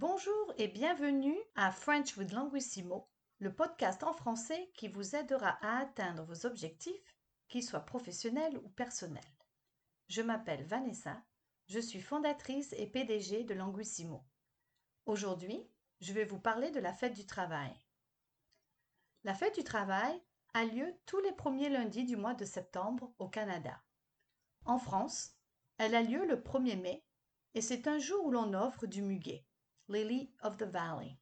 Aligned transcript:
Bonjour 0.00 0.54
et 0.58 0.68
bienvenue 0.68 1.36
à 1.56 1.72
French 1.72 2.16
with 2.16 2.30
Languissimo, 2.30 3.08
le 3.40 3.52
podcast 3.52 4.04
en 4.04 4.12
français 4.12 4.70
qui 4.74 4.86
vous 4.86 5.16
aidera 5.16 5.58
à 5.60 5.80
atteindre 5.80 6.22
vos 6.22 6.46
objectifs, 6.46 7.16
qu'ils 7.48 7.64
soient 7.64 7.80
professionnels 7.80 8.56
ou 8.58 8.68
personnels. 8.68 9.34
Je 10.06 10.22
m'appelle 10.22 10.62
Vanessa, 10.62 11.20
je 11.66 11.80
suis 11.80 12.00
fondatrice 12.00 12.72
et 12.74 12.86
PDG 12.86 13.42
de 13.42 13.54
Languissimo. 13.54 14.24
Aujourd'hui, 15.04 15.68
je 16.00 16.12
vais 16.12 16.24
vous 16.24 16.38
parler 16.38 16.70
de 16.70 16.78
la 16.78 16.92
fête 16.92 17.14
du 17.14 17.26
travail. 17.26 17.74
La 19.24 19.34
fête 19.34 19.56
du 19.56 19.64
travail 19.64 20.22
a 20.54 20.64
lieu 20.64 20.94
tous 21.06 21.20
les 21.22 21.32
premiers 21.32 21.70
lundis 21.70 22.04
du 22.04 22.14
mois 22.14 22.34
de 22.34 22.44
septembre 22.44 23.12
au 23.18 23.28
Canada. 23.28 23.82
En 24.64 24.78
France, 24.78 25.32
elle 25.76 25.96
a 25.96 26.02
lieu 26.02 26.24
le 26.24 26.36
1er 26.36 26.80
mai 26.80 27.04
et 27.54 27.60
c'est 27.60 27.88
un 27.88 27.98
jour 27.98 28.24
où 28.26 28.30
l'on 28.30 28.54
offre 28.54 28.86
du 28.86 29.02
muguet. 29.02 29.47
Lily 29.90 30.30
of 30.42 30.58
the 30.58 30.64
Valley. 30.64 31.16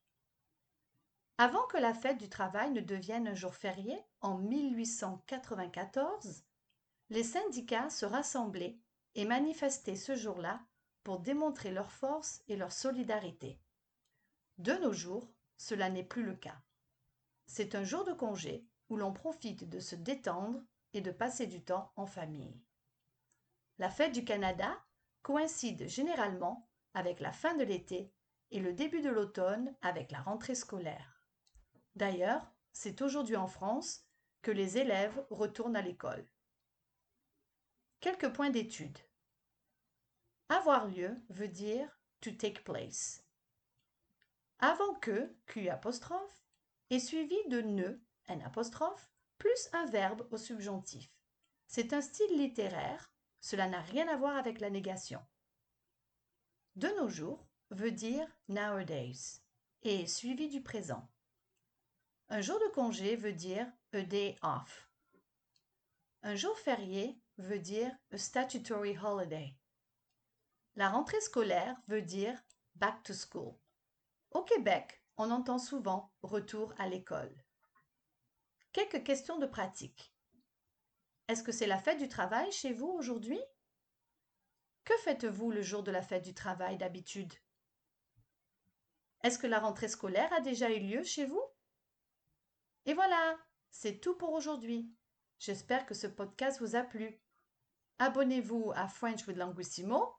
Avant 1.39 1.65
que 1.69 1.77
la 1.77 1.95
fête 1.95 2.19
du 2.19 2.29
travail 2.29 2.73
ne 2.73 2.81
devienne 2.81 3.29
un 3.29 3.35
jour 3.35 3.55
férié, 3.55 3.97
en 4.21 4.39
1894, 4.39 6.43
les 7.11 7.23
syndicats 7.23 7.91
se 7.91 8.07
rassemblaient 8.07 8.77
et 9.15 9.25
manifestaient 9.25 9.95
ce 9.95 10.17
jour-là 10.17 10.61
pour 11.05 11.21
démontrer 11.21 11.71
leur 11.71 11.93
force 11.93 12.43
et 12.49 12.57
leur 12.57 12.73
solidarité. 12.73 13.61
De 14.59 14.73
nos 14.73 14.93
jours, 14.93 15.33
cela 15.57 15.89
n'est 15.89 16.03
plus 16.03 16.25
le 16.25 16.35
cas. 16.35 16.61
C'est 17.47 17.77
un 17.77 17.85
jour 17.85 18.05
de 18.05 18.15
congé 18.15 18.67
où 18.89 18.97
l'on 18.97 19.13
profite 19.13 19.69
de 19.69 19.79
se 19.79 19.95
détendre 19.95 20.61
et 20.93 21.01
de 21.01 21.13
passer 21.13 21.47
du 21.47 21.63
temps 21.63 21.93
en 21.95 22.07
famille. 22.07 22.61
La 23.79 23.91
fête 23.91 24.13
du 24.13 24.25
Canada 24.25 24.77
coïncide 25.23 25.87
généralement 25.87 26.69
avec 26.95 27.21
la 27.21 27.31
fin 27.31 27.55
de 27.55 27.63
l'été 27.63 28.13
et 28.51 28.61
le 28.61 28.73
début 28.73 29.01
de 29.01 29.11
l'automne 29.11 29.75
avec 29.83 30.11
la 30.11 30.21
rentrée 30.21 30.55
scolaire. 30.55 31.23
D'ailleurs, 31.95 32.53
c'est 32.73 33.03
aujourd'hui 33.03 33.37
en 33.37 33.49
France 33.49 34.05
que 34.43 34.51
les 34.51 34.79
élèves 34.79 35.25
retournent 35.31 35.77
à 35.77 35.83
l'école. 35.83 36.25
Quelques 38.01 38.33
points 38.33 38.51
d'étude. 38.51 38.99
Avoir 40.49 40.87
lieu 40.87 41.17
veut 41.31 41.49
dire 41.49 41.89
to 42.21 42.31
take 42.31 42.63
place. 42.63 43.25
Avant 44.59 44.95
que, 44.95 45.37
Q 45.47 45.69
est 46.91 46.99
suivi 46.99 47.37
de 47.49 47.61
ne, 47.61 48.01
N 48.29 48.53
plus 49.39 49.69
un 49.73 49.87
verbe 49.87 50.27
au 50.31 50.37
subjonctif. 50.37 51.11
C'est 51.67 51.93
un 51.93 52.01
style 52.01 52.39
littéraire, 52.39 53.13
cela 53.41 53.69
n'a 53.69 53.81
rien 53.81 54.09
à 54.09 54.17
voir 54.17 54.37
avec 54.37 54.61
la 54.61 54.71
négation. 54.71 55.21
De 56.77 56.89
nos 57.01 57.09
jours, 57.09 57.49
veut 57.71 57.93
dire 57.93 58.27
nowadays 58.49 59.41
et 59.83 60.07
suivi 60.07 60.49
du 60.49 60.63
présent. 60.63 61.09
Un 62.29 62.41
jour 62.41 62.59
de 62.59 62.73
congé 62.75 63.17
veut 63.17 63.33
dire 63.33 63.71
a 63.93 64.03
day 64.03 64.37
off. 64.43 64.91
Un 66.23 66.35
jour 66.35 66.59
férié 66.59 67.21
veut 67.39 67.59
dire 67.59 67.97
a 68.13 68.19
statutory 68.19 68.97
holiday. 68.99 69.57
La 70.75 70.89
rentrée 70.91 71.21
scolaire 71.21 71.77
veut 71.89 72.03
dire 72.03 72.41
back 72.75 73.03
to 73.03 73.15
school. 73.15 73.55
Au 74.33 74.43
Québec, 74.43 75.03
on 75.17 75.31
entend 75.31 75.59
souvent 75.59 76.13
retour 76.23 76.75
à 76.79 76.89
l'école. 76.89 77.35
Quelques 78.73 79.05
questions 79.05 79.39
de 79.39 79.47
pratique. 79.47 80.13
Est-ce 81.29 81.43
que 81.43 81.53
c'est 81.53 81.67
la 81.67 81.79
fête 81.79 81.99
du 81.99 82.09
travail 82.09 82.53
chez 82.53 82.73
vous 82.73 82.89
aujourd'hui? 82.89 83.41
Que 84.85 84.97
faites-vous 84.99 85.51
le 85.51 85.63
jour 85.63 85.83
de 85.83 85.91
la 85.91 86.03
fête 86.03 86.25
du 86.25 86.35
travail 86.35 86.77
d'habitude? 86.77 87.33
Est-ce 89.27 89.39
que 89.39 89.47
la 89.49 89.59
rentrée 89.59 89.89
scolaire 89.89 90.33
a 90.33 90.41
déjà 90.41 90.71
eu 90.71 90.79
lieu 90.79 91.03
chez 91.03 91.27
vous? 91.27 91.43
Et 92.85 92.95
voilà, 92.95 93.37
c'est 93.71 93.99
tout 93.99 94.15
pour 94.15 94.33
aujourd'hui. 94.33 94.89
J'espère 95.41 95.85
que 95.85 95.95
ce 95.95 96.07
podcast 96.07 96.61
vous 96.61 96.77
a 96.77 96.83
plu. 96.83 97.21
Abonnez-vous 97.99 98.73
à 98.77 98.87
French 98.87 99.27
with 99.27 99.37
Languissimo, 99.37 100.15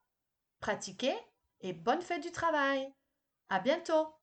pratiquez 0.59 1.15
et 1.61 1.73
bonne 1.73 2.01
fête 2.01 2.21
du 2.21 2.31
travail. 2.31 2.93
À 3.49 3.59
bientôt! 3.59 4.16